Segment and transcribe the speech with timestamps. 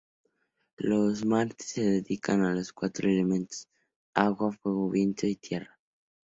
[0.79, 3.67] Los martes se dedican a los cuatro elementos:
[4.15, 5.79] agua, fuego, viento y tierra.